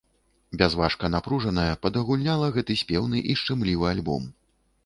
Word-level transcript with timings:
Бязважка-напружаная, 0.61 1.67
падагульняла 1.85 2.49
гэты 2.57 2.79
спеўны 2.83 3.23
і 3.35 3.39
шчымлівы 3.43 3.85
альбом. 3.95 4.29